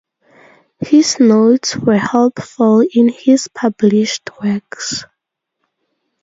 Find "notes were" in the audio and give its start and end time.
1.19-1.99